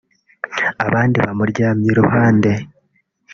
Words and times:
abandi 0.85 1.17
bamuryamye 1.25 1.87
iruhande 1.91 2.51